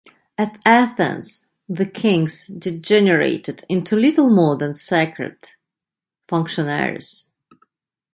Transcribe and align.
At 0.35 0.57
Athens 0.65 1.49
the 1.69 1.85
kings 1.85 2.47
degenerated 2.47 3.63
into 3.69 3.95
little 3.95 4.31
more 4.31 4.57
than 4.57 4.73
sacred 4.73 5.51
functionaries. 6.27 7.31